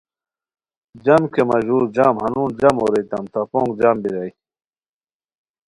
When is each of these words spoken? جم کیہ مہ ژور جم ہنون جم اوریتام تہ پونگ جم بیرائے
جم 1.03 1.23
کیہ 1.33 1.43
مہ 1.47 1.57
ژور 1.65 1.83
جم 1.95 2.15
ہنون 2.23 2.49
جم 2.59 2.75
اوریتام 2.81 3.25
تہ 3.33 3.41
پونگ 3.51 3.71
جم 3.79 3.95
بیرائے 4.03 4.29